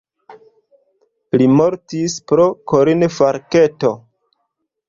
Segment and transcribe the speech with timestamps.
[1.41, 3.93] Li mortis pro korinfarkto.